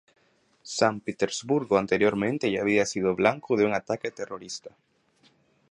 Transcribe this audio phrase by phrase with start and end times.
[0.77, 4.71] San Petersburgo anteriormente ya había sido blanco de un ataque terrorista.